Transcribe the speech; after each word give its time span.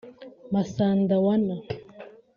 “Masandawana” 0.53 1.55